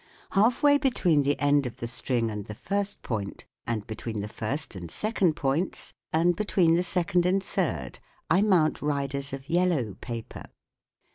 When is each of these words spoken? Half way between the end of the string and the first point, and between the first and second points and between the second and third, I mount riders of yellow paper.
Half 0.31 0.63
way 0.63 0.79
between 0.79 1.21
the 1.21 1.39
end 1.39 1.67
of 1.67 1.77
the 1.77 1.87
string 1.87 2.31
and 2.31 2.45
the 2.45 2.55
first 2.55 3.03
point, 3.03 3.45
and 3.67 3.85
between 3.85 4.21
the 4.21 4.27
first 4.27 4.73
and 4.75 4.89
second 4.89 5.35
points 5.35 5.93
and 6.11 6.35
between 6.35 6.73
the 6.75 6.81
second 6.81 7.23
and 7.23 7.43
third, 7.43 7.99
I 8.27 8.41
mount 8.41 8.81
riders 8.81 9.31
of 9.31 9.47
yellow 9.47 9.93
paper. 10.01 10.45